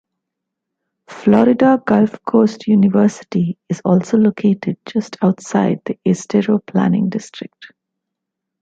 Florida 1.07 1.79
Gulf 1.85 2.23
Coast 2.25 2.65
University 2.67 3.59
is 3.69 3.83
also 3.85 4.17
located 4.17 4.77
just 4.83 5.15
outside 5.21 5.79
the 5.85 5.99
Estero 6.07 6.57
Planning 6.57 7.07
District. 7.09 7.67